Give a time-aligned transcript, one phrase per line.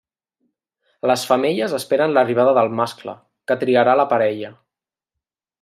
[1.11, 3.17] Les femelles esperen l'arribada del mascle,
[3.51, 4.55] que triarà la parella.